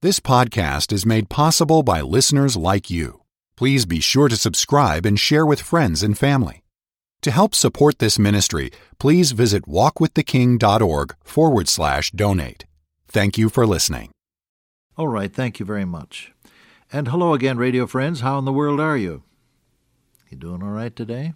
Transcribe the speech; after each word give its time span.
This 0.00 0.20
podcast 0.20 0.92
is 0.92 1.04
made 1.04 1.28
possible 1.28 1.82
by 1.82 2.02
listeners 2.02 2.56
like 2.56 2.88
you. 2.88 3.22
Please 3.56 3.84
be 3.84 3.98
sure 3.98 4.28
to 4.28 4.36
subscribe 4.36 5.04
and 5.04 5.18
share 5.18 5.44
with 5.44 5.60
friends 5.60 6.04
and 6.04 6.16
family. 6.16 6.62
To 7.22 7.32
help 7.32 7.52
support 7.52 7.98
this 7.98 8.16
ministry, 8.16 8.70
please 9.00 9.32
visit 9.32 9.66
walkwiththeking.org 9.66 11.16
forward 11.24 11.68
slash 11.68 12.12
donate. 12.12 12.64
Thank 13.08 13.38
you 13.38 13.48
for 13.48 13.66
listening. 13.66 14.12
All 14.96 15.08
right, 15.08 15.34
thank 15.34 15.58
you 15.58 15.66
very 15.66 15.84
much. 15.84 16.32
And 16.92 17.08
hello 17.08 17.34
again, 17.34 17.58
radio 17.58 17.84
friends. 17.88 18.20
How 18.20 18.38
in 18.38 18.44
the 18.44 18.52
world 18.52 18.78
are 18.78 18.96
you? 18.96 19.24
You 20.30 20.36
doing 20.36 20.62
all 20.62 20.70
right 20.70 20.94
today? 20.94 21.32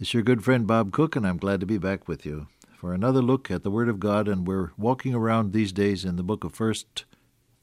It's 0.00 0.12
your 0.12 0.24
good 0.24 0.42
friend 0.42 0.66
Bob 0.66 0.90
Cook, 0.90 1.14
and 1.14 1.24
I'm 1.24 1.38
glad 1.38 1.60
to 1.60 1.66
be 1.66 1.78
back 1.78 2.08
with 2.08 2.26
you 2.26 2.48
for 2.76 2.92
another 2.92 3.22
look 3.22 3.52
at 3.52 3.62
the 3.62 3.70
Word 3.70 3.88
of 3.88 4.00
God. 4.00 4.26
And 4.26 4.48
we're 4.48 4.72
walking 4.76 5.14
around 5.14 5.52
these 5.52 5.70
days 5.70 6.04
in 6.04 6.16
the 6.16 6.24
book 6.24 6.42
of 6.42 6.52
First 6.52 7.04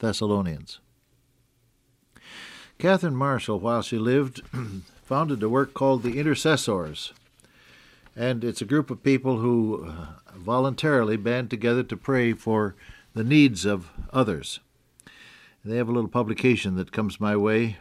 Thessalonians. 0.04 0.82
Catherine 2.77 3.16
Marshall, 3.16 3.62
while 3.62 3.82
she 3.82 3.98
lived, 3.98 4.41
founded 5.05 5.41
a 5.41 5.48
work 5.48 5.73
called 5.73 6.04
the 6.04 6.20
Intercessors. 6.20 7.14
And 8.13 8.44
it's 8.44 8.62
a 8.62 8.66
group 8.66 8.91
of 8.91 9.02
people 9.02 9.38
who 9.38 9.86
uh, 9.88 10.08
voluntarily 10.36 11.16
band 11.16 11.50
together 11.50 11.84
to 11.84 11.96
pray 11.96 12.34
for 12.34 12.76
the 13.13 13.24
needs 13.24 13.63
of 13.63 13.91
others. 14.12 14.60
They 15.63 15.77
have 15.77 15.88
a 15.88 15.94
little 15.94 16.10
publication 16.10 16.76
that 16.76 16.91
comes 16.91 17.22
my 17.22 17.38
way 17.38 17.77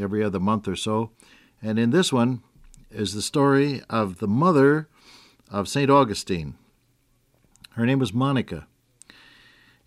every 0.00 0.22
other 0.22 0.38
month 0.38 0.68
or 0.68 0.76
so. 0.76 1.10
And 1.60 1.76
in 1.76 1.90
this 1.90 2.12
one 2.12 2.44
is 2.88 3.14
the 3.14 3.22
story 3.22 3.82
of 3.90 4.18
the 4.18 4.28
mother 4.28 4.88
of 5.50 5.68
St. 5.68 5.90
Augustine. 5.90 6.54
Her 7.70 7.84
name 7.84 7.98
was 7.98 8.14
Monica 8.14 8.68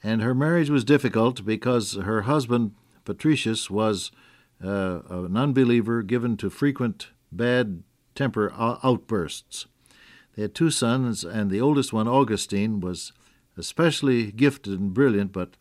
and 0.03 0.21
her 0.21 0.33
marriage 0.33 0.69
was 0.69 0.83
difficult 0.83 1.45
because 1.45 1.93
her 1.93 2.21
husband, 2.21 2.73
Patricius, 3.05 3.69
was 3.69 4.11
uh, 4.63 5.01
an 5.09 5.37
unbeliever 5.37 6.01
given 6.01 6.37
to 6.37 6.49
frequent 6.49 7.09
bad 7.31 7.83
temper 8.15 8.51
outbursts. 8.57 9.67
They 10.35 10.43
had 10.43 10.55
two 10.55 10.71
sons, 10.71 11.23
and 11.23 11.49
the 11.49 11.61
oldest 11.61 11.93
one, 11.93 12.07
Augustine, 12.07 12.79
was 12.79 13.11
especially 13.57 14.31
gifted 14.31 14.79
and 14.79 14.93
brilliant, 14.93 15.33
but 15.33 15.55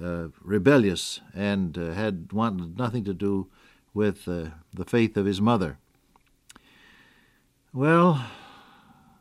uh, 0.00 0.28
rebellious 0.42 1.20
and 1.34 1.76
uh, 1.76 1.92
had 1.92 2.32
wanted 2.32 2.78
nothing 2.78 3.04
to 3.04 3.14
do 3.14 3.48
with 3.94 4.28
uh, 4.28 4.50
the 4.72 4.84
faith 4.84 5.16
of 5.16 5.26
his 5.26 5.40
mother. 5.40 5.78
Well, 7.72 8.24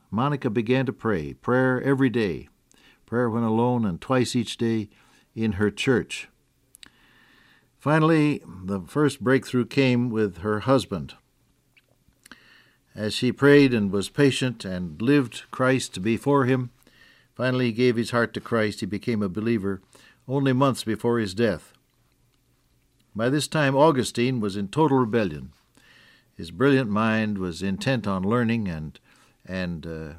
Monica 0.09 0.49
began 0.49 0.85
to 0.85 0.93
pray, 0.93 1.33
prayer 1.33 1.81
every 1.81 2.09
day 2.09 2.47
prayer 3.07 3.29
when 3.29 3.41
alone, 3.41 3.85
and 3.85 3.99
twice 3.99 4.35
each 4.35 4.57
day 4.57 4.89
in 5.35 5.53
her 5.53 5.71
church. 5.71 6.27
Finally, 7.79 8.43
the 8.45 8.81
first 8.81 9.23
breakthrough 9.23 9.65
came 9.65 10.11
with 10.11 10.39
her 10.39 10.59
husband. 10.61 11.15
As 12.93 13.13
she 13.13 13.31
prayed 13.31 13.73
and 13.73 13.91
was 13.91 14.09
patient 14.09 14.65
and 14.65 15.01
lived 15.01 15.43
Christ 15.51 16.01
before 16.01 16.45
him, 16.45 16.71
finally 17.33 17.67
he 17.67 17.71
gave 17.71 17.95
his 17.95 18.11
heart 18.11 18.33
to 18.33 18.41
Christ. 18.41 18.81
He 18.81 18.85
became 18.85 19.23
a 19.23 19.29
believer 19.29 19.81
only 20.27 20.53
months 20.53 20.83
before 20.83 21.19
his 21.19 21.33
death. 21.33 21.73
By 23.15 23.29
this 23.29 23.47
time, 23.47 23.75
Augustine 23.75 24.39
was 24.39 24.57
in 24.57 24.67
total 24.67 24.97
rebellion. 24.97 25.53
His 26.35 26.51
brilliant 26.51 26.89
mind 26.89 27.37
was 27.37 27.63
intent 27.63 28.05
on 28.05 28.23
learning 28.23 28.67
and 28.67 28.99
and 29.45 29.87
uh, 29.87 30.13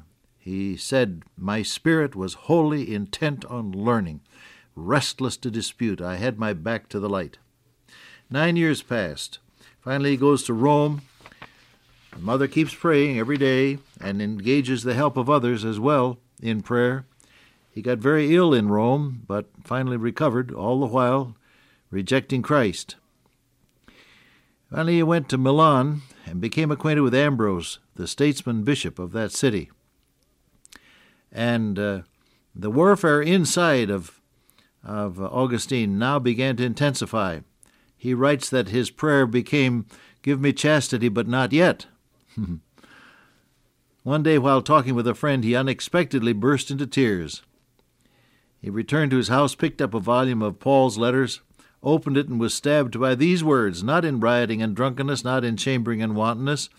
he 0.49 0.75
said, 0.75 1.21
My 1.37 1.61
spirit 1.61 2.15
was 2.15 2.45
wholly 2.49 2.93
intent 2.93 3.45
on 3.45 3.71
learning, 3.71 4.21
restless 4.75 5.37
to 5.37 5.51
dispute. 5.51 6.01
I 6.01 6.15
had 6.15 6.39
my 6.39 6.53
back 6.53 6.89
to 6.89 6.99
the 6.99 7.09
light. 7.09 7.37
Nine 8.31 8.55
years 8.55 8.81
passed. 8.81 9.37
Finally, 9.79 10.11
he 10.11 10.17
goes 10.17 10.43
to 10.43 10.53
Rome. 10.53 11.03
The 12.13 12.19
mother 12.19 12.47
keeps 12.47 12.73
praying 12.73 13.19
every 13.19 13.37
day 13.37 13.77
and 14.01 14.21
engages 14.21 14.81
the 14.81 14.95
help 14.95 15.17
of 15.17 15.29
others 15.29 15.63
as 15.63 15.79
well 15.79 16.17
in 16.41 16.63
prayer. 16.63 17.05
He 17.69 17.83
got 17.83 17.99
very 17.99 18.35
ill 18.35 18.51
in 18.51 18.69
Rome, 18.69 19.23
but 19.27 19.45
finally 19.63 19.97
recovered, 19.97 20.51
all 20.51 20.79
the 20.79 20.87
while 20.87 21.35
rejecting 21.91 22.41
Christ. 22.41 22.95
Finally, 24.71 24.95
he 24.95 25.03
went 25.03 25.29
to 25.29 25.37
Milan 25.37 26.01
and 26.25 26.41
became 26.41 26.71
acquainted 26.71 27.01
with 27.01 27.13
Ambrose, 27.13 27.77
the 27.93 28.07
statesman 28.07 28.63
bishop 28.63 28.97
of 28.97 29.11
that 29.11 29.31
city 29.31 29.69
and 31.31 31.77
uh, 31.77 32.01
the 32.55 32.71
warfare 32.71 33.21
inside 33.21 33.89
of, 33.89 34.19
of 34.83 35.21
Augustine 35.21 35.97
now 35.97 36.19
began 36.19 36.55
to 36.57 36.63
intensify. 36.63 37.39
He 37.97 38.13
writes 38.13 38.49
that 38.49 38.69
his 38.69 38.89
prayer 38.89 39.25
became, 39.25 39.85
Give 40.21 40.39
me 40.39 40.53
chastity, 40.53 41.09
but 41.09 41.27
not 41.27 41.53
yet. 41.53 41.85
One 44.03 44.23
day, 44.23 44.37
while 44.37 44.61
talking 44.61 44.95
with 44.95 45.07
a 45.07 45.13
friend, 45.13 45.43
he 45.43 45.55
unexpectedly 45.55 46.33
burst 46.33 46.71
into 46.71 46.87
tears. 46.87 47.43
He 48.61 48.69
returned 48.69 49.11
to 49.11 49.17
his 49.17 49.27
house, 49.27 49.55
picked 49.55 49.81
up 49.81 49.93
a 49.93 49.99
volume 49.99 50.41
of 50.41 50.59
Paul's 50.59 50.97
letters, 50.97 51.41
opened 51.83 52.17
it, 52.17 52.27
and 52.27 52.39
was 52.39 52.53
stabbed 52.53 52.99
by 52.99 53.15
these 53.15 53.43
words 53.43 53.83
Not 53.83 54.03
in 54.03 54.19
rioting 54.19 54.61
and 54.61 54.75
drunkenness, 54.75 55.23
not 55.23 55.43
in 55.43 55.57
chambering 55.57 56.01
and 56.01 56.15
wantonness, 56.15 56.69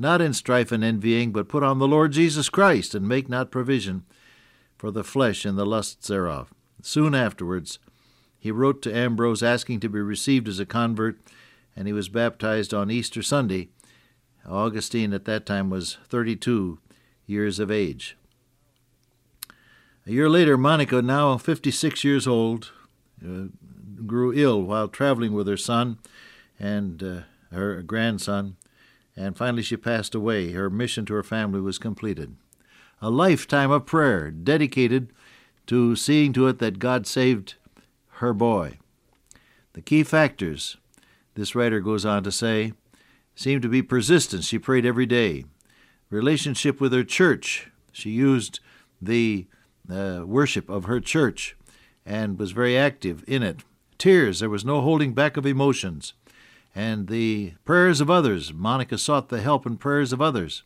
not 0.00 0.20
in 0.22 0.32
strife 0.32 0.72
and 0.72 0.82
envying, 0.82 1.30
but 1.30 1.48
put 1.48 1.62
on 1.62 1.78
the 1.78 1.88
Lord 1.88 2.12
Jesus 2.12 2.48
Christ, 2.48 2.94
and 2.94 3.06
make 3.06 3.28
not 3.28 3.50
provision 3.50 4.04
for 4.76 4.90
the 4.90 5.04
flesh 5.04 5.44
and 5.44 5.58
the 5.58 5.66
lusts 5.66 6.08
thereof. 6.08 6.52
Soon 6.82 7.14
afterwards, 7.14 7.78
he 8.38 8.50
wrote 8.50 8.80
to 8.82 8.96
Ambrose 8.96 9.42
asking 9.42 9.80
to 9.80 9.88
be 9.90 10.00
received 10.00 10.48
as 10.48 10.58
a 10.58 10.64
convert, 10.64 11.20
and 11.76 11.86
he 11.86 11.92
was 11.92 12.08
baptized 12.08 12.72
on 12.72 12.90
Easter 12.90 13.22
Sunday. 13.22 13.68
Augustine 14.48 15.12
at 15.12 15.26
that 15.26 15.44
time 15.44 15.68
was 15.68 15.98
32 16.08 16.78
years 17.26 17.58
of 17.58 17.70
age. 17.70 18.16
A 20.06 20.12
year 20.12 20.30
later, 20.30 20.56
Monica, 20.56 21.02
now 21.02 21.36
56 21.36 22.02
years 22.02 22.26
old, 22.26 22.72
uh, 23.22 23.48
grew 24.06 24.32
ill 24.32 24.62
while 24.62 24.88
traveling 24.88 25.34
with 25.34 25.46
her 25.46 25.58
son 25.58 25.98
and 26.58 27.02
uh, 27.02 27.20
her 27.52 27.82
grandson 27.82 28.56
and 29.16 29.36
finally 29.36 29.62
she 29.62 29.76
passed 29.76 30.14
away. 30.14 30.52
Her 30.52 30.70
mission 30.70 31.04
to 31.06 31.14
her 31.14 31.22
family 31.22 31.60
was 31.60 31.78
completed. 31.78 32.36
A 33.00 33.10
lifetime 33.10 33.70
of 33.70 33.86
prayer 33.86 34.30
dedicated 34.30 35.12
to 35.66 35.96
seeing 35.96 36.32
to 36.34 36.48
it 36.48 36.58
that 36.58 36.78
God 36.78 37.06
saved 37.06 37.54
her 38.14 38.32
boy. 38.32 38.78
The 39.72 39.80
key 39.80 40.02
factors, 40.02 40.76
this 41.34 41.54
writer 41.54 41.80
goes 41.80 42.04
on 42.04 42.22
to 42.24 42.32
say, 42.32 42.72
seemed 43.34 43.62
to 43.62 43.68
be 43.68 43.82
persistence. 43.82 44.46
She 44.46 44.58
prayed 44.58 44.84
every 44.84 45.06
day. 45.06 45.44
Relationship 46.10 46.80
with 46.80 46.92
her 46.92 47.04
church. 47.04 47.70
She 47.92 48.10
used 48.10 48.60
the 49.00 49.46
uh, 49.90 50.22
worship 50.26 50.68
of 50.68 50.84
her 50.84 51.00
church 51.00 51.56
and 52.04 52.38
was 52.38 52.52
very 52.52 52.76
active 52.76 53.24
in 53.26 53.42
it. 53.42 53.64
Tears. 53.96 54.40
There 54.40 54.50
was 54.50 54.64
no 54.64 54.80
holding 54.80 55.14
back 55.14 55.36
of 55.36 55.46
emotions 55.46 56.14
and 56.74 57.08
the 57.08 57.54
prayers 57.64 58.00
of 58.00 58.10
others. 58.10 58.52
Monica 58.52 58.98
sought 58.98 59.28
the 59.28 59.40
help 59.40 59.66
and 59.66 59.80
prayers 59.80 60.12
of 60.12 60.20
others, 60.20 60.62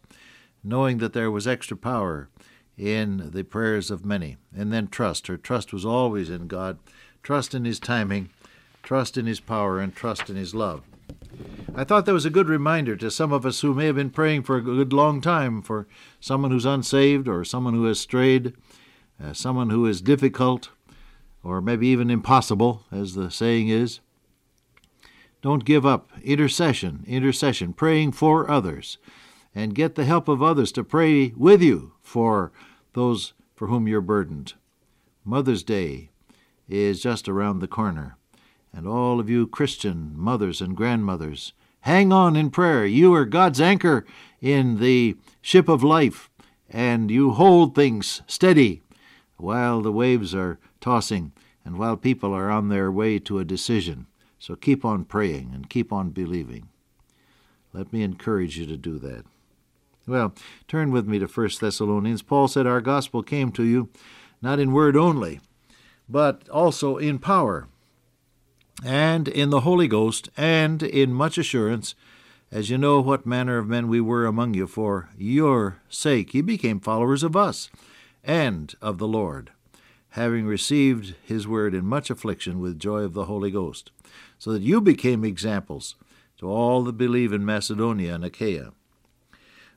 knowing 0.62 0.98
that 0.98 1.12
there 1.12 1.31
was 1.31 1.47
extra 1.47 1.76
power 1.76 2.28
in 2.76 3.31
the 3.32 3.44
prayers 3.44 3.91
of 3.91 4.04
many. 4.04 4.37
And 4.56 4.72
then 4.72 4.88
trust. 4.88 5.26
Her 5.26 5.37
trust 5.37 5.72
was 5.72 5.84
always 5.84 6.31
in 6.31 6.47
God, 6.47 6.78
trust 7.22 7.54
in 7.54 7.64
His 7.64 7.78
timing, 7.78 8.31
trust 8.82 9.16
in 9.16 9.26
His 9.26 9.41
power, 9.41 9.78
and 9.81 9.94
trust 9.94 10.28
in 10.28 10.37
His 10.37 10.54
love. 10.54 10.82
I 11.75 11.84
thought 11.84 12.06
that 12.06 12.12
was 12.12 12.25
a 12.25 12.31
good 12.31 12.48
reminder 12.48 12.97
to 12.97 13.10
some 13.10 13.32
of 13.32 13.44
us 13.44 13.60
who 13.60 13.75
may 13.75 13.87
have 13.87 13.97
been 13.97 14.10
praying 14.10 14.44
for 14.44 14.56
a 14.56 14.62
good 14.62 14.93
long 14.93 15.20
time 15.20 15.60
for 15.62 15.87
someone 16.20 16.50
who's 16.50 16.64
unsaved 16.64 17.28
or 17.28 17.44
someone 17.44 17.75
who 17.75 17.84
has 17.84 17.98
strayed, 17.98 18.54
uh, 19.22 19.32
someone 19.32 19.70
who 19.70 19.87
is 19.87 20.00
difficult, 20.00 20.70
or 21.43 21.60
maybe 21.60 21.88
even 21.88 22.10
impossible, 22.10 22.84
as 22.93 23.14
the 23.14 23.31
saying 23.31 23.69
is. 23.69 24.00
Don't 25.44 25.67
give 25.67 25.85
up. 25.85 26.11
Intercession, 26.23 27.05
intercession, 27.06 27.75
praying 27.75 28.12
for 28.12 28.50
others. 28.50 28.96
And 29.55 29.75
get 29.75 29.94
the 29.94 30.06
help 30.06 30.26
of 30.26 30.43
others 30.43 30.73
to 30.73 30.82
pray 30.82 31.35
with 31.37 31.61
you 31.61 31.93
for 32.00 32.50
those 32.94 33.35
for 33.55 33.67
whom 33.67 33.87
you're 33.87 34.00
burdened. 34.00 34.55
Mother's 35.23 35.62
Day 35.62 36.08
is 36.67 37.02
just 37.02 37.29
around 37.29 37.58
the 37.58 37.69
corner. 37.69 38.17
And 38.73 38.88
all 38.88 39.20
of 39.20 39.29
you 39.29 39.46
Christian 39.46 40.12
mothers 40.14 40.62
and 40.62 40.75
grandmothers, 40.75 41.52
hang 41.82 42.11
on 42.11 42.37
in 42.37 42.49
prayer. 42.49 42.87
You 42.87 43.12
are 43.12 43.26
God's 43.26 43.61
anchor 43.61 44.06
in 44.41 44.79
the 44.79 45.14
ship 45.43 45.69
of 45.69 45.85
life, 45.85 46.31
and 46.70 47.11
you 47.11 47.32
hold 47.32 47.75
things 47.75 48.23
steady 48.26 48.81
while 49.37 49.82
the 49.82 49.93
waves 49.93 50.35
are 50.35 50.58
tossing 50.81 51.32
and 51.67 51.76
while 51.76 51.99
people 51.99 52.32
are 52.32 52.50
on 52.50 52.70
their 52.70 52.91
way 52.91 53.19
to 53.19 53.38
a 53.38 53.44
decision. 53.44 54.06
So 54.44 54.56
keep 54.56 54.85
on 54.85 55.06
praying 55.06 55.52
and 55.55 55.70
keep 55.70 55.91
on 55.91 56.11
believing. 56.11 56.69
Let 57.73 57.94
me 57.94 58.02
encourage 58.02 58.58
you 58.58 58.67
to 58.67 58.76
do 58.76 58.99
that. 58.99 59.25
Well, 60.06 60.35
turn 60.69 60.91
with 60.91 61.08
me 61.08 61.19
to 61.19 61.26
1 61.26 61.49
Thessalonians. 61.58 62.20
Paul 62.20 62.49
said, 62.49 62.67
Our 62.67 62.82
gospel 62.82 63.23
came 63.23 63.52
to 63.52 63.62
you 63.62 63.88
not 64.43 64.61
in 64.61 64.75
word 64.75 64.99
only, 64.99 65.41
but 66.11 66.46
also 66.50 66.99
in 66.99 67.20
power, 67.20 67.69
and 68.85 69.29
in 69.29 69.49
the 69.49 69.61
Holy 69.61 69.88
Ghost, 69.88 70.29
and 70.37 70.82
in 70.82 71.14
much 71.14 71.38
assurance, 71.38 71.94
as 72.52 72.69
you 72.69 72.76
know 72.76 73.00
what 73.00 73.25
manner 73.25 73.56
of 73.56 73.67
men 73.67 73.88
we 73.88 74.02
were 74.02 74.26
among 74.26 74.52
you 74.52 74.67
for 74.67 75.08
your 75.17 75.79
sake. 75.88 76.35
Ye 76.35 76.43
became 76.43 76.81
followers 76.81 77.23
of 77.23 77.35
us 77.35 77.70
and 78.23 78.75
of 78.82 78.99
the 78.99 79.08
Lord, 79.08 79.52
having 80.14 80.46
received 80.46 81.16
his 81.25 81.46
word 81.49 81.75
in 81.75 81.84
much 81.84 82.08
affliction 82.08 82.61
with 82.61 82.78
joy 82.78 83.00
of 83.00 83.14
the 83.14 83.25
Holy 83.25 83.50
Ghost, 83.50 83.90
so 84.38 84.52
that 84.52 84.62
you 84.62 84.81
became 84.81 85.25
examples 85.25 85.96
to 86.38 86.49
all 86.49 86.84
that 86.84 86.96
believe 86.96 87.32
in 87.32 87.44
Macedonia 87.44 88.14
and 88.14 88.25
Achaia. 88.25 88.72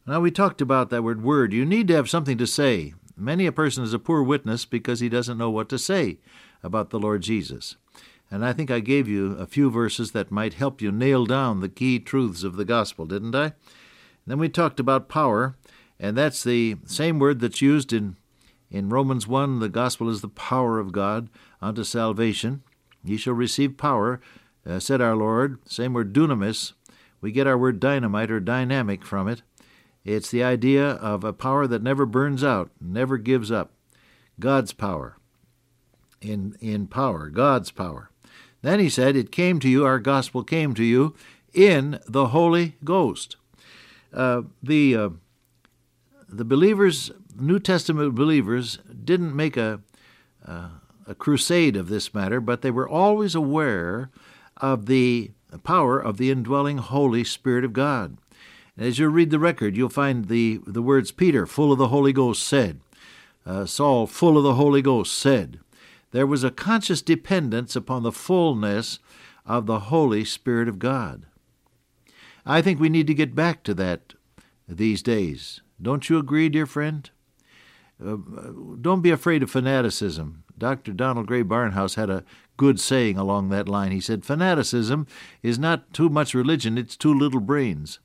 Now, 0.06 0.20
we 0.20 0.30
talked 0.30 0.62
about 0.62 0.92
that 0.92 1.04
word 1.04 1.24
word. 1.24 1.54
You 1.54 1.66
need 1.66 1.88
to 1.88 1.96
have 1.96 2.08
something 2.08 2.38
to 2.38 2.46
say. 2.46 2.94
Many 3.18 3.48
a 3.48 3.52
person 3.52 3.84
is 3.84 3.94
a 3.94 4.00
poor 4.00 4.22
witness 4.22 4.64
because 4.64 5.00
he 5.00 5.10
doesn't 5.10 5.40
know 5.40 5.50
what 5.50 5.70
to 5.70 5.80
say 5.80 6.20
about 6.62 6.92
the 6.92 7.00
Lord 7.00 7.24
Jesus. 7.24 7.76
And 8.30 8.46
I 8.46 8.54
think 8.54 8.70
I 8.70 8.80
gave 8.80 9.08
you 9.08 9.32
a 9.34 9.48
few 9.48 9.72
verses 9.72 10.12
that 10.12 10.30
might 10.30 10.54
help 10.54 10.84
you 10.84 10.92
nail 10.92 11.26
down 11.26 11.62
the 11.62 11.70
key 11.70 11.98
truths 12.00 12.44
of 12.44 12.58
the 12.58 12.66
gospel, 12.66 13.08
didn't 13.08 13.36
I? 13.36 13.54
Then 14.28 14.38
we 14.38 14.50
talked 14.50 14.80
about 14.80 15.10
power, 15.10 15.56
and 16.00 16.16
that's 16.16 16.44
the 16.44 16.76
same 16.86 17.18
word 17.18 17.40
that's 17.40 17.62
used 17.62 17.92
in, 17.92 18.18
in 18.70 18.90
Romans 18.90 19.28
1. 19.28 19.60
The 19.60 19.70
gospel 19.70 20.10
is 20.10 20.22
the 20.22 20.28
power 20.28 20.80
of 20.80 20.92
God 20.92 21.30
unto 21.62 21.84
salvation. 21.84 22.64
Ye 23.04 23.18
shall 23.18 23.34
receive 23.34 23.78
power, 23.78 24.20
uh, 24.66 24.80
said 24.80 25.02
our 25.02 25.16
Lord. 25.16 25.60
Same 25.68 25.94
word, 25.94 26.14
dunamis. 26.14 26.74
We 27.22 27.32
get 27.32 27.48
our 27.48 27.58
word 27.58 27.80
dynamite 27.80 28.32
or 28.32 28.40
dynamic 28.40 29.04
from 29.04 29.28
it. 29.28 29.42
It's 30.04 30.32
the 30.32 30.44
idea 30.44 30.92
of 30.92 31.24
a 31.24 31.34
power 31.34 31.68
that 31.68 31.84
never 31.84 32.06
burns 32.06 32.44
out, 32.44 32.72
never 32.80 33.18
gives 33.18 33.52
up. 33.52 33.72
God's 34.40 34.74
power. 34.74 35.18
In, 36.22 36.56
in 36.62 36.88
power, 36.88 37.30
God's 37.30 37.72
power. 37.72 38.10
Then 38.62 38.80
he 38.80 38.90
said, 38.90 39.16
It 39.16 39.32
came 39.32 39.60
to 39.60 39.70
you, 39.70 39.86
our 39.86 40.00
gospel 40.00 40.44
came 40.44 40.74
to 40.76 40.84
you 40.84 41.16
in 41.54 42.00
the 42.08 42.28
Holy 42.28 42.76
Ghost. 42.84 43.36
Uh, 44.14 44.44
the, 44.64 44.96
uh, 44.96 45.10
the 46.30 46.46
believers, 46.46 47.12
New 47.40 47.60
Testament 47.60 48.16
believers, 48.16 48.80
didn't 49.04 49.36
make 49.36 49.58
a, 49.58 49.82
uh, 50.46 50.70
a 51.08 51.16
crusade 51.16 51.76
of 51.76 51.90
this 51.90 52.14
matter, 52.14 52.40
but 52.42 52.62
they 52.62 52.72
were 52.72 52.88
always 52.88 53.36
aware 53.36 54.10
of 54.58 54.88
the 54.88 55.32
power 55.64 56.00
of 56.00 56.18
the 56.18 56.32
indwelling 56.32 56.78
Holy 56.78 57.24
Spirit 57.24 57.64
of 57.64 57.74
God. 57.74 58.18
as 58.78 59.00
you 59.00 59.08
read 59.08 59.32
the 59.32 59.40
record, 59.40 59.76
you'll 59.76 59.90
find 59.90 60.26
the, 60.26 60.60
the 60.68 60.82
words 60.82 61.12
Peter, 61.12 61.46
full 61.46 61.72
of 61.72 61.78
the 61.78 61.88
Holy 61.88 62.14
Ghost, 62.14 62.44
said, 62.44 62.80
uh, 63.46 63.66
Saul, 63.66 64.08
full 64.08 64.38
of 64.38 64.44
the 64.44 64.56
Holy 64.56 64.82
Ghost, 64.82 65.14
said, 65.14 65.60
there 66.12 66.28
was 66.28 66.44
a 66.44 66.52
conscious 66.52 67.02
dependence 67.02 67.76
upon 67.76 68.04
the 68.04 68.12
fullness 68.12 69.00
of 69.46 69.66
the 69.66 69.80
Holy 69.80 70.26
Spirit 70.26 70.68
of 70.68 70.80
God. 70.80 71.26
I 72.46 72.62
think 72.62 72.80
we 72.80 72.90
need 72.90 73.08
to 73.08 73.14
get 73.14 73.36
back 73.36 73.64
to 73.64 73.74
that 73.76 74.14
these 74.68 75.02
days. 75.02 75.62
Don't 75.82 76.10
you 76.10 76.18
agree, 76.18 76.50
dear 76.50 76.66
friend? 76.66 77.10
Uh, 78.04 78.18
don't 78.80 79.02
be 79.02 79.10
afraid 79.10 79.42
of 79.42 79.50
fanaticism. 79.50 80.44
Dr. 80.58 80.94
Donald 80.94 81.28
Grey 81.28 81.44
Barnhouse 81.44 81.96
had 81.96 82.10
a 82.10 82.24
good 82.56 82.80
saying 82.80 83.18
along 83.18 83.50
that 83.50 83.70
line. 83.70 83.92
He 83.92 84.02
said, 84.02 84.26
Fanaticism 84.26 85.08
is 85.42 85.58
not 85.58 85.94
too 85.94 86.10
much 86.10 86.34
religion, 86.34 86.78
it's 86.78 86.96
too 86.96 87.14
little 87.14 87.40
brains. 87.40 88.00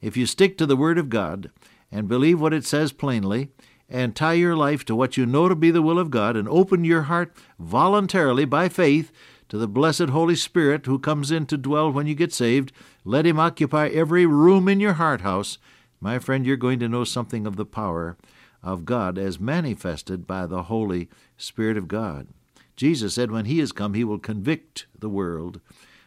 If 0.00 0.16
you 0.16 0.26
stick 0.26 0.58
to 0.58 0.66
the 0.66 0.76
Word 0.76 0.98
of 0.98 1.08
God 1.08 1.50
and 1.90 2.08
believe 2.08 2.40
what 2.40 2.54
it 2.54 2.64
says 2.64 2.92
plainly, 2.92 3.50
and 3.88 4.16
tie 4.16 4.32
your 4.32 4.56
life 4.56 4.84
to 4.84 4.96
what 4.96 5.16
you 5.16 5.26
know 5.26 5.48
to 5.48 5.54
be 5.54 5.70
the 5.70 5.82
will 5.82 5.98
of 5.98 6.10
God 6.10 6.36
and 6.36 6.48
open 6.48 6.84
your 6.84 7.02
heart 7.02 7.36
voluntarily 7.58 8.44
by 8.44 8.68
faith 8.68 9.12
to 9.48 9.58
the 9.58 9.68
blessed 9.68 10.08
Holy 10.08 10.34
Spirit 10.34 10.86
who 10.86 10.98
comes 10.98 11.30
in 11.30 11.46
to 11.46 11.58
dwell 11.58 11.92
when 11.92 12.06
you 12.06 12.14
get 12.14 12.32
saved, 12.32 12.72
let 13.04 13.26
him 13.26 13.38
occupy 13.38 13.88
every 13.88 14.26
room 14.26 14.68
in 14.68 14.80
your 14.80 14.94
heart 14.94 15.20
house, 15.20 15.58
my 16.00 16.18
friend, 16.18 16.44
you're 16.44 16.56
going 16.56 16.78
to 16.80 16.88
know 16.88 17.04
something 17.04 17.46
of 17.46 17.56
the 17.56 17.64
power 17.64 18.16
of 18.64 18.84
God 18.84 19.18
as 19.18 19.38
manifested 19.38 20.26
by 20.26 20.46
the 20.46 20.64
Holy 20.64 21.08
Spirit 21.36 21.76
of 21.76 21.86
God. 21.86 22.28
Jesus 22.76 23.14
said, 23.14 23.30
When 23.30 23.44
He 23.44 23.60
is 23.60 23.70
come, 23.70 23.94
He 23.94 24.02
will 24.02 24.18
convict 24.18 24.86
the 24.98 25.08
world 25.08 25.60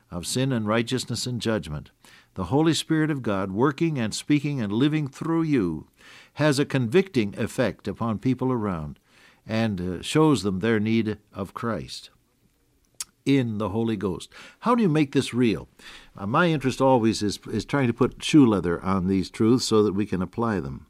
of 0.09 0.25
sin 0.25 0.51
and 0.51 0.67
righteousness 0.67 1.25
and 1.25 1.39
judgment. 1.39 1.91
The 2.33 2.45
Holy 2.45 2.73
Spirit 2.73 3.11
of 3.11 3.21
God, 3.21 3.51
working 3.51 3.97
and 3.97 4.13
speaking 4.13 4.59
and 4.59 4.71
living 4.71 5.07
through 5.07 5.43
you, 5.43 5.87
has 6.33 6.59
a 6.59 6.65
convicting 6.65 7.37
effect 7.37 7.87
upon 7.87 8.19
people 8.19 8.51
around 8.51 8.99
and 9.45 9.79
uh, 9.79 10.01
shows 10.01 10.43
them 10.43 10.59
their 10.59 10.79
need 10.79 11.17
of 11.33 11.53
Christ 11.53 12.09
in 13.25 13.57
the 13.57 13.69
Holy 13.69 13.97
Ghost. 13.97 14.31
How 14.59 14.73
do 14.73 14.81
you 14.81 14.89
make 14.89 15.11
this 15.11 15.33
real? 15.33 15.67
Uh, 16.17 16.25
my 16.25 16.47
interest 16.47 16.81
always 16.81 17.21
is, 17.21 17.39
is 17.51 17.65
trying 17.65 17.87
to 17.87 17.93
put 17.93 18.23
shoe 18.23 18.45
leather 18.45 18.81
on 18.83 19.07
these 19.07 19.29
truths 19.29 19.65
so 19.65 19.83
that 19.83 19.93
we 19.93 20.05
can 20.05 20.21
apply 20.21 20.59
them. 20.61 20.87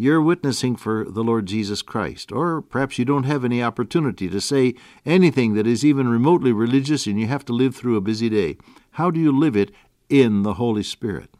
You're 0.00 0.22
witnessing 0.22 0.76
for 0.76 1.04
the 1.08 1.24
Lord 1.24 1.46
Jesus 1.46 1.82
Christ, 1.82 2.30
or 2.30 2.62
perhaps 2.62 3.00
you 3.00 3.04
don't 3.04 3.24
have 3.24 3.44
any 3.44 3.60
opportunity 3.60 4.28
to 4.28 4.40
say 4.40 4.74
anything 5.04 5.54
that 5.54 5.66
is 5.66 5.84
even 5.84 6.06
remotely 6.06 6.52
religious 6.52 7.08
and 7.08 7.18
you 7.18 7.26
have 7.26 7.44
to 7.46 7.52
live 7.52 7.74
through 7.74 7.96
a 7.96 8.00
busy 8.00 8.28
day. 8.28 8.58
How 8.92 9.10
do 9.10 9.18
you 9.18 9.36
live 9.36 9.56
it 9.56 9.72
in 10.08 10.44
the 10.44 10.54
Holy 10.54 10.84
Spirit? 10.84 11.30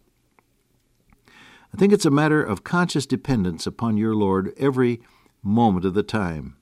I 1.72 1.76
think 1.76 1.92
it's 1.92 2.04
a 2.04 2.10
matter 2.10 2.42
of 2.42 2.64
conscious 2.64 3.06
dependence 3.06 3.64
upon 3.64 3.96
your 3.96 4.16
Lord 4.16 4.52
every 4.58 5.02
moment 5.40 5.84
of 5.84 5.94
the 5.94 6.02
time. 6.02 6.56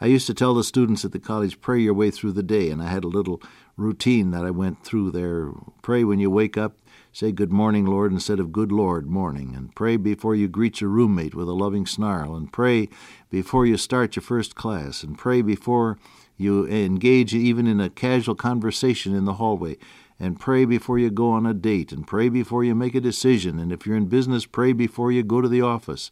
I 0.00 0.06
used 0.06 0.26
to 0.26 0.34
tell 0.34 0.54
the 0.54 0.64
students 0.64 1.04
at 1.04 1.12
the 1.12 1.20
college, 1.20 1.60
pray 1.60 1.78
your 1.78 1.94
way 1.94 2.10
through 2.10 2.32
the 2.32 2.42
day, 2.42 2.70
and 2.70 2.82
I 2.82 2.88
had 2.88 3.04
a 3.04 3.08
little 3.08 3.40
routine 3.76 4.32
that 4.32 4.44
I 4.44 4.50
went 4.50 4.82
through 4.82 5.12
there. 5.12 5.52
Pray 5.80 6.02
when 6.02 6.18
you 6.18 6.28
wake 6.28 6.58
up, 6.58 6.76
say 7.14 7.30
good 7.30 7.52
morning, 7.52 7.86
Lord, 7.86 8.10
instead 8.10 8.40
of 8.40 8.50
good 8.50 8.72
Lord 8.72 9.06
morning, 9.06 9.54
and 9.54 9.72
pray 9.76 9.96
before 9.96 10.34
you 10.34 10.48
greet 10.48 10.80
your 10.80 10.90
roommate 10.90 11.32
with 11.32 11.48
a 11.48 11.52
loving 11.52 11.86
snarl, 11.86 12.34
and 12.34 12.52
pray 12.52 12.88
before 13.30 13.64
you 13.64 13.76
start 13.76 14.16
your 14.16 14.24
first 14.24 14.56
class, 14.56 15.04
and 15.04 15.16
pray 15.16 15.40
before 15.40 15.96
you 16.36 16.66
engage 16.66 17.32
even 17.32 17.68
in 17.68 17.80
a 17.80 17.88
casual 17.88 18.34
conversation 18.34 19.14
in 19.14 19.26
the 19.26 19.34
hallway 19.34 19.76
and 20.18 20.40
pray 20.40 20.64
before 20.64 20.98
you 20.98 21.08
go 21.08 21.30
on 21.30 21.46
a 21.46 21.54
date, 21.54 21.92
and 21.92 22.04
pray 22.04 22.28
before 22.28 22.64
you 22.64 22.74
make 22.74 22.96
a 22.96 23.00
decision. 23.00 23.60
And 23.60 23.70
if 23.70 23.86
you're 23.86 23.96
in 23.96 24.06
business, 24.06 24.46
pray 24.46 24.72
before 24.72 25.12
you 25.12 25.22
go 25.22 25.40
to 25.40 25.48
the 25.48 25.60
office. 25.60 26.10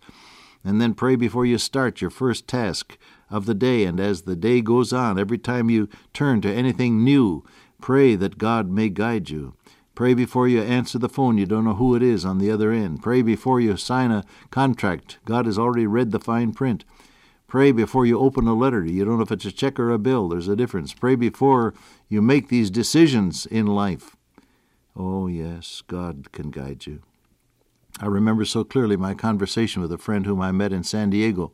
And 0.64 0.80
then 0.80 0.94
pray 0.94 1.16
before 1.16 1.46
you 1.46 1.58
start 1.58 2.00
your 2.00 2.10
first 2.10 2.46
task 2.46 2.96
of 3.30 3.46
the 3.46 3.54
day. 3.54 3.84
And 3.84 3.98
as 3.98 4.22
the 4.22 4.36
day 4.36 4.60
goes 4.60 4.92
on, 4.92 5.18
every 5.18 5.38
time 5.38 5.70
you 5.70 5.88
turn 6.12 6.40
to 6.42 6.52
anything 6.52 7.02
new, 7.02 7.44
pray 7.80 8.14
that 8.16 8.38
God 8.38 8.70
may 8.70 8.88
guide 8.88 9.30
you. 9.30 9.54
Pray 9.94 10.14
before 10.14 10.48
you 10.48 10.62
answer 10.62 10.98
the 10.98 11.08
phone. 11.08 11.36
You 11.36 11.46
don't 11.46 11.64
know 11.64 11.74
who 11.74 11.94
it 11.94 12.02
is 12.02 12.24
on 12.24 12.38
the 12.38 12.50
other 12.50 12.72
end. 12.72 13.02
Pray 13.02 13.22
before 13.22 13.60
you 13.60 13.76
sign 13.76 14.10
a 14.10 14.24
contract. 14.50 15.18
God 15.24 15.46
has 15.46 15.58
already 15.58 15.86
read 15.86 16.10
the 16.12 16.18
fine 16.18 16.52
print. 16.52 16.84
Pray 17.46 17.72
before 17.72 18.06
you 18.06 18.18
open 18.18 18.46
a 18.46 18.54
letter. 18.54 18.82
You 18.82 19.04
don't 19.04 19.18
know 19.18 19.24
if 19.24 19.30
it's 19.30 19.44
a 19.44 19.52
check 19.52 19.78
or 19.78 19.90
a 19.90 19.98
bill. 19.98 20.30
There's 20.30 20.48
a 20.48 20.56
difference. 20.56 20.94
Pray 20.94 21.14
before 21.16 21.74
you 22.08 22.22
make 22.22 22.48
these 22.48 22.70
decisions 22.70 23.44
in 23.44 23.66
life. 23.66 24.16
Oh, 24.96 25.26
yes, 25.26 25.82
God 25.86 26.32
can 26.32 26.50
guide 26.50 26.86
you. 26.86 27.02
I 28.00 28.06
remember 28.06 28.46
so 28.46 28.64
clearly 28.64 28.96
my 28.96 29.12
conversation 29.12 29.82
with 29.82 29.92
a 29.92 29.98
friend 29.98 30.24
whom 30.24 30.40
I 30.40 30.50
met 30.50 30.72
in 30.72 30.82
San 30.82 31.10
Diego. 31.10 31.52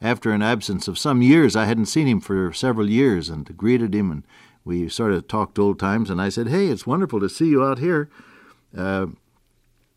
After 0.00 0.30
an 0.30 0.42
absence 0.42 0.86
of 0.86 0.98
some 0.98 1.22
years, 1.22 1.56
I 1.56 1.64
hadn't 1.64 1.86
seen 1.86 2.06
him 2.06 2.20
for 2.20 2.52
several 2.52 2.88
years, 2.88 3.28
and 3.28 3.56
greeted 3.56 3.94
him, 3.94 4.10
and 4.10 4.24
we 4.64 4.88
sort 4.88 5.12
of 5.12 5.28
talked 5.28 5.58
old 5.58 5.78
times. 5.78 6.10
And 6.10 6.20
I 6.20 6.28
said, 6.28 6.48
"Hey, 6.48 6.66
it's 6.68 6.86
wonderful 6.86 7.20
to 7.20 7.28
see 7.28 7.48
you 7.48 7.64
out 7.64 7.78
here. 7.78 8.08
Uh, 8.76 9.06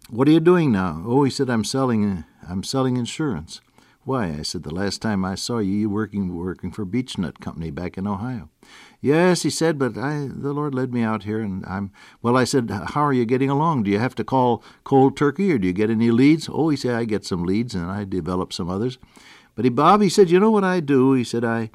what 0.09 0.27
are 0.27 0.31
you 0.31 0.39
doing 0.39 0.71
now?" 0.71 1.03
Oh, 1.05 1.23
he 1.23 1.31
said, 1.31 1.49
"I'm 1.49 1.63
selling. 1.63 2.23
I'm 2.47 2.63
selling 2.63 2.97
insurance." 2.97 3.61
Why? 4.05 4.27
I 4.27 4.43
said, 4.43 4.61
the 4.61 4.73
last 4.73 5.01
time 5.01 5.25
I 5.25 5.33
saw 5.33 5.57
you, 5.57 5.73
you 5.73 5.89
working 5.89 6.35
working 6.35 6.71
for 6.71 6.85
Beechnut 6.85 7.39
Company 7.39 7.71
back 7.71 7.97
in 7.97 8.05
Ohio. 8.05 8.49
Yes, 9.01 9.41
he 9.41 9.49
said, 9.49 9.79
but 9.79 9.97
I 9.97 10.29
the 10.31 10.53
Lord 10.53 10.75
led 10.75 10.93
me 10.93 11.01
out 11.01 11.23
here, 11.23 11.39
and 11.39 11.65
I'm 11.65 11.91
well. 12.21 12.37
I 12.37 12.43
said, 12.43 12.69
how 12.69 13.01
are 13.01 13.13
you 13.13 13.25
getting 13.25 13.49
along? 13.49 13.81
Do 13.81 13.89
you 13.89 13.97
have 13.97 14.13
to 14.15 14.23
call 14.23 14.63
cold 14.83 15.17
turkey, 15.17 15.51
or 15.51 15.57
do 15.57 15.65
you 15.65 15.73
get 15.73 15.89
any 15.89 16.11
leads? 16.11 16.47
Oh, 16.47 16.69
he 16.69 16.77
said, 16.77 16.93
I 16.93 17.05
get 17.05 17.25
some 17.25 17.43
leads, 17.43 17.73
and 17.73 17.89
I 17.89 18.03
develop 18.03 18.53
some 18.53 18.69
others. 18.69 18.99
But 19.55 19.65
he, 19.65 19.69
Bob, 19.69 20.01
he 20.01 20.09
said, 20.09 20.29
you 20.29 20.39
know 20.39 20.51
what 20.51 20.63
I 20.63 20.81
do? 20.81 21.13
He 21.13 21.23
said, 21.23 21.43
I 21.43 21.71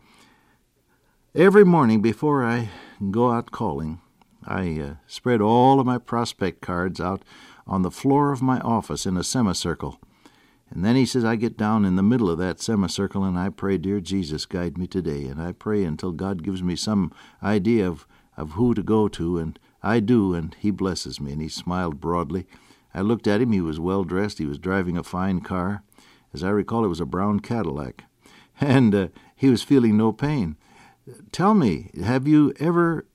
every 1.34 1.64
morning 1.64 2.00
before 2.02 2.44
I 2.44 2.70
go 3.10 3.30
out 3.30 3.50
calling, 3.50 4.00
I 4.44 4.78
uh, 4.80 4.94
spread 5.06 5.40
all 5.40 5.80
of 5.80 5.86
my 5.86 5.98
prospect 5.98 6.60
cards 6.60 7.00
out 7.00 7.22
on 7.66 7.82
the 7.82 7.90
floor 7.90 8.32
of 8.32 8.42
my 8.42 8.60
office 8.60 9.06
in 9.06 9.16
a 9.16 9.24
semicircle 9.24 10.00
and 10.70 10.84
then 10.84 10.94
he 10.94 11.04
says, 11.04 11.24
I 11.24 11.34
get 11.34 11.56
down 11.56 11.84
in 11.84 11.96
the 11.96 12.02
middle 12.02 12.30
of 12.30 12.38
that 12.38 12.60
semicircle 12.60 13.24
and 13.24 13.36
I 13.36 13.48
pray, 13.48 13.76
Dear 13.76 14.00
Jesus, 14.00 14.46
guide 14.46 14.78
me 14.78 14.86
today. 14.86 15.24
And 15.24 15.42
I 15.42 15.50
pray 15.52 15.82
until 15.82 16.12
God 16.12 16.44
gives 16.44 16.62
me 16.62 16.76
some 16.76 17.12
idea 17.42 17.88
of, 17.88 18.06
of 18.36 18.52
who 18.52 18.72
to 18.74 18.82
go 18.82 19.08
to, 19.08 19.38
and 19.38 19.58
I 19.82 19.98
do, 19.98 20.32
and 20.32 20.54
he 20.60 20.70
blesses 20.70 21.20
me. 21.20 21.32
And 21.32 21.42
he 21.42 21.48
smiled 21.48 22.00
broadly. 22.00 22.46
I 22.94 23.00
looked 23.00 23.26
at 23.26 23.40
him. 23.40 23.50
He 23.50 23.60
was 23.60 23.80
well 23.80 24.04
dressed. 24.04 24.38
He 24.38 24.46
was 24.46 24.58
driving 24.58 24.96
a 24.96 25.02
fine 25.02 25.40
car. 25.40 25.82
As 26.32 26.44
I 26.44 26.50
recall, 26.50 26.84
it 26.84 26.88
was 26.88 27.00
a 27.00 27.06
brown 27.06 27.40
Cadillac. 27.40 28.04
And 28.62 28.94
uh, 28.94 29.08
he 29.34 29.48
was 29.48 29.62
feeling 29.62 29.96
no 29.96 30.12
pain. 30.12 30.56
Tell 31.32 31.54
me, 31.54 31.90
have 32.02 32.28
you 32.28 32.52
ever 32.60 33.06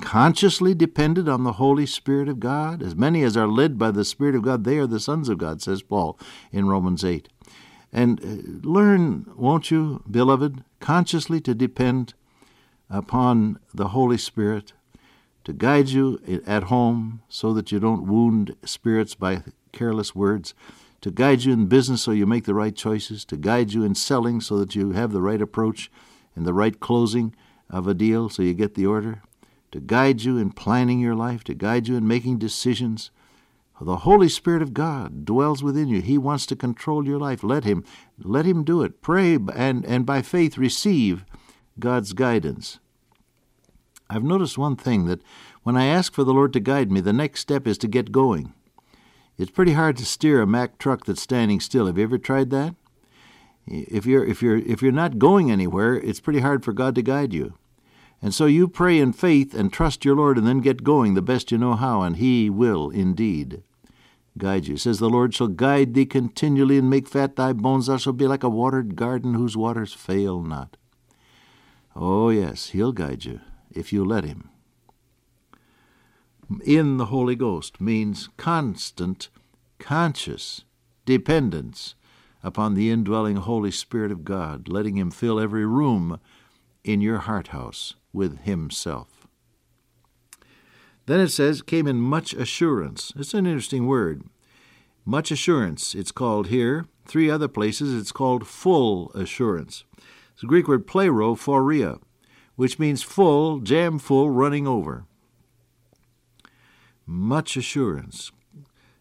consciously 0.00 0.74
depended 0.74 1.28
on 1.28 1.44
the 1.44 1.54
Holy 1.54 1.86
Spirit 1.86 2.28
of 2.28 2.40
God? 2.40 2.82
As 2.82 2.94
many 2.94 3.22
as 3.22 3.36
are 3.36 3.48
led 3.48 3.78
by 3.78 3.90
the 3.90 4.04
Spirit 4.04 4.34
of 4.34 4.42
God, 4.42 4.64
they 4.64 4.78
are 4.78 4.86
the 4.86 5.00
sons 5.00 5.28
of 5.28 5.38
God, 5.38 5.60
says 5.60 5.82
Paul 5.82 6.18
in 6.50 6.68
Romans 6.68 7.04
8. 7.04 7.28
And 7.92 8.20
uh, 8.20 8.68
learn, 8.68 9.26
won't 9.36 9.70
you, 9.70 10.02
beloved, 10.10 10.64
consciously 10.80 11.40
to 11.42 11.54
depend 11.54 12.14
upon 12.88 13.58
the 13.74 13.88
Holy 13.88 14.18
Spirit 14.18 14.72
to 15.44 15.52
guide 15.52 15.88
you 15.88 16.20
at 16.46 16.64
home 16.64 17.22
so 17.28 17.52
that 17.52 17.72
you 17.72 17.80
don't 17.80 18.06
wound 18.06 18.54
spirits 18.64 19.14
by 19.14 19.42
careless 19.72 20.14
words, 20.14 20.54
to 21.00 21.10
guide 21.10 21.42
you 21.42 21.52
in 21.52 21.66
business 21.66 22.02
so 22.02 22.12
you 22.12 22.26
make 22.26 22.44
the 22.44 22.54
right 22.54 22.76
choices, 22.76 23.24
to 23.24 23.36
guide 23.36 23.72
you 23.72 23.82
in 23.82 23.94
selling 23.94 24.40
so 24.40 24.58
that 24.58 24.74
you 24.74 24.92
have 24.92 25.12
the 25.12 25.22
right 25.22 25.42
approach 25.42 25.90
and 26.34 26.46
the 26.46 26.54
right 26.54 26.78
closing 26.80 27.34
of 27.70 27.86
a 27.86 27.94
deal 27.94 28.28
so 28.28 28.42
you 28.42 28.54
get 28.54 28.74
the 28.74 28.86
order, 28.86 29.22
to 29.70 29.80
guide 29.80 30.22
you 30.22 30.36
in 30.38 30.52
planning 30.52 31.00
your 31.00 31.14
life, 31.14 31.42
to 31.44 31.54
guide 31.54 31.88
you 31.88 31.96
in 31.96 32.06
making 32.06 32.38
decisions. 32.38 33.10
The 33.80 33.98
Holy 33.98 34.28
Spirit 34.28 34.62
of 34.62 34.74
God 34.74 35.24
dwells 35.24 35.62
within 35.62 35.88
you. 35.88 36.00
He 36.00 36.16
wants 36.16 36.46
to 36.46 36.56
control 36.56 37.04
your 37.04 37.18
life. 37.18 37.42
Let 37.42 37.64
him 37.64 37.84
let 38.16 38.44
him 38.44 38.62
do 38.62 38.82
it. 38.82 39.02
Pray 39.02 39.34
and 39.34 39.84
and 39.84 40.06
by 40.06 40.22
faith 40.22 40.56
receive 40.56 41.24
God's 41.80 42.12
guidance. 42.12 42.78
I've 44.08 44.22
noticed 44.22 44.58
one 44.58 44.76
thing 44.76 45.06
that 45.06 45.22
when 45.62 45.76
I 45.76 45.86
ask 45.86 46.12
for 46.12 46.22
the 46.22 46.34
Lord 46.34 46.52
to 46.52 46.60
guide 46.60 46.92
me, 46.92 47.00
the 47.00 47.12
next 47.12 47.40
step 47.40 47.66
is 47.66 47.78
to 47.78 47.88
get 47.88 48.12
going. 48.12 48.52
It's 49.38 49.50
pretty 49.50 49.72
hard 49.72 49.96
to 49.96 50.04
steer 50.04 50.42
a 50.42 50.46
Mack 50.46 50.78
truck 50.78 51.06
that's 51.06 51.22
standing 51.22 51.58
still. 51.58 51.86
Have 51.86 51.96
you 51.98 52.04
ever 52.04 52.18
tried 52.18 52.50
that? 52.50 52.74
If 53.66 54.06
you're 54.06 54.24
if 54.24 54.42
you're 54.42 54.58
if 54.58 54.82
you're 54.82 54.92
not 54.92 55.18
going 55.18 55.50
anywhere, 55.50 55.94
it's 55.94 56.20
pretty 56.20 56.40
hard 56.40 56.64
for 56.64 56.72
God 56.72 56.94
to 56.96 57.02
guide 57.02 57.32
you. 57.32 57.54
And 58.20 58.32
so 58.32 58.46
you 58.46 58.68
pray 58.68 58.98
in 59.00 59.12
faith 59.12 59.52
and 59.52 59.72
trust 59.72 60.04
your 60.04 60.14
Lord 60.14 60.38
and 60.38 60.46
then 60.46 60.60
get 60.60 60.84
going 60.84 61.14
the 61.14 61.22
best 61.22 61.50
you 61.50 61.58
know 61.58 61.74
how, 61.74 62.02
and 62.02 62.16
He 62.16 62.48
will 62.48 62.90
indeed 62.90 63.62
guide 64.38 64.66
you. 64.66 64.74
It 64.74 64.80
says, 64.80 65.00
The 65.00 65.10
Lord 65.10 65.34
shall 65.34 65.48
guide 65.48 65.94
thee 65.94 66.06
continually 66.06 66.78
and 66.78 66.88
make 66.88 67.08
fat 67.08 67.34
thy 67.34 67.52
bones. 67.52 67.86
Thou 67.86 67.96
shalt 67.96 68.16
be 68.16 68.28
like 68.28 68.44
a 68.44 68.48
watered 68.48 68.94
garden 68.94 69.34
whose 69.34 69.56
waters 69.56 69.92
fail 69.92 70.40
not. 70.40 70.76
Oh, 71.96 72.30
yes, 72.30 72.68
He'll 72.68 72.92
guide 72.92 73.24
you 73.24 73.40
if 73.72 73.92
you 73.92 74.04
let 74.04 74.24
Him. 74.24 74.50
In 76.64 76.98
the 76.98 77.06
Holy 77.06 77.34
Ghost 77.34 77.80
means 77.80 78.28
constant, 78.36 79.30
conscious 79.78 80.64
dependence 81.04 81.94
upon 82.42 82.74
the 82.74 82.90
indwelling 82.90 83.36
Holy 83.36 83.70
Spirit 83.70 84.10
of 84.10 84.24
God, 84.24 84.68
letting 84.68 84.96
Him 84.96 85.10
fill 85.10 85.38
every 85.38 85.66
room 85.66 86.18
in 86.84 87.00
your 87.00 87.18
heart 87.18 87.48
house 87.48 87.94
with 88.12 88.40
Himself. 88.40 89.26
Then 91.06 91.20
it 91.20 91.28
says, 91.28 91.62
came 91.62 91.86
in 91.86 92.00
much 92.00 92.32
assurance. 92.32 93.12
It's 93.16 93.34
an 93.34 93.46
interesting 93.46 93.86
word. 93.86 94.24
Much 95.04 95.30
assurance, 95.30 95.94
it's 95.94 96.12
called 96.12 96.46
here. 96.48 96.86
Three 97.06 97.28
other 97.28 97.48
places, 97.48 97.92
it's 98.00 98.12
called 98.12 98.46
full 98.46 99.10
assurance. 99.12 99.84
It's 100.32 100.42
the 100.42 100.46
Greek 100.46 100.68
word 100.68 100.86
plerophoria, 100.86 102.00
which 102.54 102.78
means 102.78 103.02
full, 103.02 103.58
jam 103.58 103.98
full, 103.98 104.30
running 104.30 104.68
over. 104.68 105.04
Much 107.04 107.56
assurance. 107.56 108.30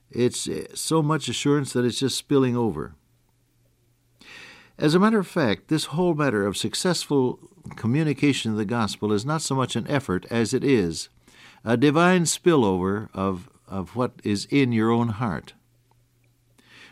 It's 0.09 0.47
eh, 0.47 0.65
so 0.73 1.03
much 1.03 1.29
assurance 1.29 1.71
that 1.73 1.85
it's 1.85 1.99
just 1.99 2.17
spilling 2.17 2.57
over. 2.57 2.95
As 4.77 4.95
a 4.95 4.99
matter 4.99 5.19
of 5.19 5.27
fact, 5.27 5.67
this 5.67 5.85
whole 5.85 6.13
matter 6.13 6.45
of 6.45 6.57
successful 6.57 7.39
communication 7.75 8.51
of 8.51 8.57
the 8.57 8.65
gospel 8.65 9.11
is 9.11 9.25
not 9.25 9.41
so 9.41 9.55
much 9.55 9.75
an 9.75 9.87
effort 9.87 10.25
as 10.29 10.53
it 10.53 10.63
is 10.63 11.09
a 11.63 11.77
divine 11.77 12.23
spillover 12.23 13.09
of, 13.13 13.49
of 13.67 13.95
what 13.95 14.13
is 14.23 14.47
in 14.49 14.71
your 14.71 14.89
own 14.89 15.09
heart. 15.09 15.53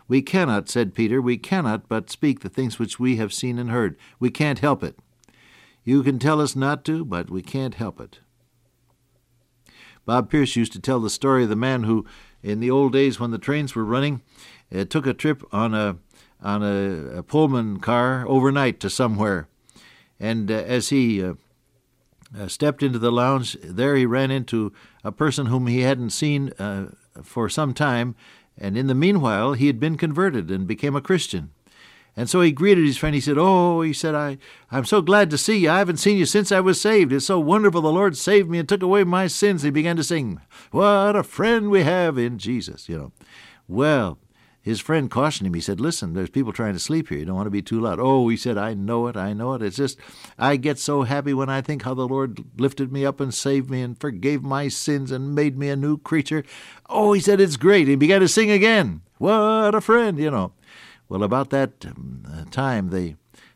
We 0.08 0.22
cannot, 0.22 0.70
said 0.70 0.96
Peter, 0.96 1.22
we 1.22 1.38
cannot 1.38 1.88
but 1.88 2.10
speak 2.10 2.40
the 2.40 2.50
things 2.50 2.80
which 2.80 3.00
we 3.00 3.18
have 3.18 3.34
seen 3.34 3.60
and 3.60 3.70
heard. 3.70 3.98
We 4.20 4.32
can't 4.32 4.60
help 4.60 4.84
it. 4.84 4.98
You 5.84 6.04
can 6.04 6.20
tell 6.20 6.42
us 6.42 6.56
not 6.56 6.84
to, 6.86 7.06
but 7.06 7.30
we 7.30 7.42
can't 7.42 7.76
help 7.76 8.00
it. 8.00 8.20
Bob 10.06 10.30
Pierce 10.30 10.56
used 10.56 10.74
to 10.74 10.80
tell 10.80 11.00
the 11.00 11.10
story 11.10 11.44
of 11.44 11.50
the 11.50 11.56
man 11.56 11.84
who, 11.84 12.06
in 12.42 12.60
the 12.60 12.72
old 12.72 12.94
days 12.94 13.20
when 13.20 13.32
the 13.32 13.38
trains 13.38 13.76
were 13.76 13.86
running, 13.86 14.22
uh, 14.74 14.86
took 14.86 15.06
a 15.06 15.14
trip 15.14 15.44
on 15.52 15.76
a 15.76 15.98
on 16.42 16.64
a, 16.64 17.18
a, 17.18 17.24
Pullman 17.24 17.80
car 17.80 18.26
overnight 18.28 18.80
to 18.80 18.90
somewhere, 18.90 19.48
and 20.20 20.50
uh, 20.50 20.56
as 20.56 20.90
he 20.90 21.24
uh, 21.24 21.34
uh, 22.38 22.48
stepped 22.48 22.84
into 22.84 23.00
the 23.00 23.12
lounge. 23.12 23.58
There 23.64 23.96
he 23.96 24.06
ran 24.06 24.32
into 24.32 24.72
a 25.04 25.12
person 25.12 25.48
whom 25.48 25.68
he 25.68 25.82
hadn't 25.82 26.12
seen 26.12 26.52
uh, 26.60 26.92
for 27.24 27.50
some 27.50 27.74
time, 27.74 28.16
and 28.58 28.78
in 28.78 28.88
the 28.88 28.96
meanwhile 28.96 29.54
he 29.54 29.68
had 29.68 29.80
been 29.80 29.98
converted 29.98 30.52
and 30.52 30.68
became 30.68 30.96
a 30.96 31.02
Christian. 31.02 31.52
And 32.16 32.30
so 32.30 32.42
he 32.42 32.52
greeted 32.52 32.86
his 32.86 32.98
friend. 32.98 33.16
He 33.16 33.22
said, 33.22 33.38
Oh, 33.38 33.82
he 33.82 33.94
said, 33.94 34.14
I, 34.14 34.40
I'm 34.72 34.84
so 34.84 35.02
glad 35.02 35.30
to 35.30 35.38
see 35.38 35.58
you. 35.58 35.70
I 35.70 35.78
haven't 35.78 35.98
seen 35.98 36.18
you 36.18 36.26
since 36.26 36.52
I 36.52 36.60
was 36.60 36.82
saved. 36.82 37.14
It's 37.14 37.26
so 37.26 37.40
wonderful 37.40 37.82
the 37.82 37.92
Lord 37.92 38.18
saved 38.18 38.50
me 38.50 38.60
and 38.60 38.68
took 38.68 38.84
away 38.84 39.04
my 39.04 39.28
sins. 39.28 39.62
He 39.62 39.70
began 39.70 39.96
to 39.96 40.04
sing, 40.04 40.42
What 40.72 41.16
a 41.16 41.24
friend 41.24 41.70
we 41.70 41.84
have 41.84 42.18
in 42.18 42.38
Jesus, 42.38 42.90
you 42.90 42.98
know. 42.98 43.12
Well, 43.68 44.18
his 44.62 44.80
friend 44.80 45.10
cautioned 45.10 45.48
him. 45.48 45.54
He 45.54 45.62
said, 45.62 45.80
Listen, 45.80 46.14
there's 46.14 46.30
people 46.30 46.52
trying 46.52 46.74
to 46.74 46.80
sleep 46.80 47.10
here. 47.10 47.20
You 47.20 47.26
don't 47.26 47.36
want 47.36 47.48
to 47.48 47.52
be 47.52 47.62
too 47.62 47.80
loud. 47.80 48.00
Oh, 48.00 48.28
he 48.28 48.36
said, 48.38 48.58
I 48.58 48.74
know 48.74 49.08
it. 49.08 49.16
I 49.16 49.34
know 49.34 49.54
it. 49.54 49.62
It's 49.62 49.78
just, 49.78 49.98
I 50.38 50.58
get 50.58 50.78
so 50.78 51.04
happy 51.04 51.34
when 51.34 51.50
I 51.50 51.62
think 51.62 51.84
how 51.84 51.94
the 51.94 52.08
Lord 52.08 52.44
lifted 52.58 52.92
me 52.92 53.06
up 53.06 53.20
and 53.20 53.34
saved 53.34 53.70
me 53.70 53.82
and 53.82 54.00
forgave 54.00 54.44
my 54.44 54.68
sins 54.68 55.12
and 55.12 55.34
made 55.34 55.58
me 55.58 55.70
a 55.70 55.76
new 55.76 55.98
creature. 55.98 56.44
Oh, 56.90 57.14
he 57.14 57.22
said, 57.22 57.40
it's 57.40 57.58
great. 57.58 57.88
He 57.88 57.96
began 57.96 58.22
to 58.22 58.28
sing 58.28 58.52
again. 58.52 59.02
What 59.18 59.76
a 59.76 59.82
friend, 59.82 60.20
you 60.20 60.32
know. 60.32 60.54
Well, 61.08 61.24
about 61.24 61.50
that 61.52 61.86
um, 61.86 62.48
time, 62.52 62.90
the, 62.90 63.16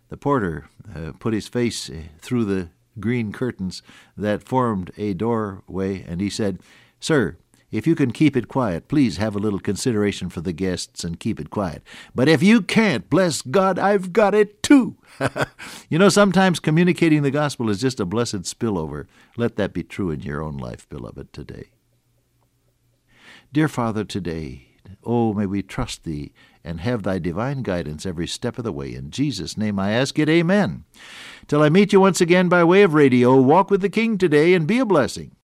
the 0.09 0.17
porter 0.17 0.69
uh, 0.95 1.11
put 1.19 1.33
his 1.33 1.47
face 1.47 1.89
uh, 1.89 2.03
through 2.19 2.45
the 2.45 2.69
green 2.99 3.31
curtains 3.31 3.81
that 4.15 4.43
formed 4.43 4.91
a 4.97 5.13
doorway, 5.13 6.03
and 6.07 6.21
he 6.21 6.29
said, 6.29 6.59
Sir, 6.99 7.37
if 7.73 7.87
you 7.87 7.95
can 7.95 8.11
keep 8.11 8.37
it 8.37 8.47
quiet, 8.47 8.87
please 8.87 9.17
have 9.17 9.35
a 9.35 9.39
little 9.39 9.59
consideration 9.59 10.29
for 10.29 10.41
the 10.41 10.53
guests 10.53 11.03
and 11.03 11.19
keep 11.19 11.39
it 11.39 11.49
quiet. 11.49 11.81
But 12.13 12.29
if 12.29 12.43
you 12.43 12.61
can't, 12.61 13.09
bless 13.09 13.41
God, 13.41 13.79
I've 13.79 14.13
got 14.13 14.35
it 14.35 14.61
too. 14.61 14.95
you 15.89 15.97
know, 15.97 16.09
sometimes 16.09 16.59
communicating 16.59 17.23
the 17.23 17.31
gospel 17.31 17.71
is 17.71 17.81
just 17.81 17.99
a 17.99 18.05
blessed 18.05 18.43
spillover. 18.43 19.07
Let 19.37 19.55
that 19.55 19.73
be 19.73 19.81
true 19.81 20.11
in 20.11 20.21
your 20.21 20.43
own 20.43 20.55
life, 20.55 20.87
beloved, 20.87 21.33
today. 21.33 21.71
Dear 23.51 23.67
Father, 23.67 24.03
today, 24.03 24.67
oh, 25.03 25.33
may 25.33 25.47
we 25.47 25.63
trust 25.63 26.03
Thee 26.03 26.31
and 26.63 26.79
have 26.79 27.01
Thy 27.01 27.17
divine 27.17 27.63
guidance 27.63 28.05
every 28.05 28.27
step 28.27 28.59
of 28.59 28.65
the 28.65 28.71
way. 28.71 28.93
In 28.93 29.09
Jesus' 29.09 29.57
name 29.57 29.79
I 29.79 29.93
ask 29.93 30.19
it, 30.19 30.29
Amen. 30.29 30.83
Till 31.47 31.63
I 31.63 31.69
meet 31.69 31.91
you 31.91 31.99
once 31.99 32.21
again 32.21 32.49
by 32.49 32.63
way 32.63 32.83
of 32.83 32.93
radio, 32.93 33.35
walk 33.41 33.71
with 33.71 33.81
the 33.81 33.89
King 33.89 34.19
today 34.19 34.53
and 34.53 34.67
be 34.67 34.77
a 34.77 34.85
blessing. 34.85 35.35